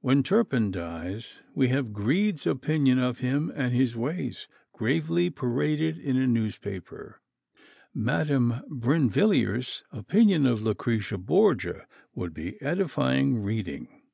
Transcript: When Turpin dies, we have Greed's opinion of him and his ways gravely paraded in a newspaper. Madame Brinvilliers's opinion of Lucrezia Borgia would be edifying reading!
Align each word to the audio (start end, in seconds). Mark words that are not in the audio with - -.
When 0.00 0.22
Turpin 0.22 0.70
dies, 0.70 1.40
we 1.54 1.68
have 1.68 1.92
Greed's 1.92 2.46
opinion 2.46 2.98
of 2.98 3.18
him 3.18 3.52
and 3.54 3.74
his 3.74 3.94
ways 3.94 4.48
gravely 4.72 5.28
paraded 5.28 5.98
in 5.98 6.16
a 6.16 6.26
newspaper. 6.26 7.20
Madame 7.92 8.62
Brinvilliers's 8.70 9.84
opinion 9.92 10.46
of 10.46 10.62
Lucrezia 10.62 11.18
Borgia 11.18 11.86
would 12.14 12.32
be 12.32 12.56
edifying 12.62 13.42
reading! 13.42 14.04